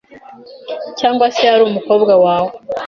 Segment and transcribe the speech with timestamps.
[0.99, 2.51] cyangwa se ari umukobwa wawe?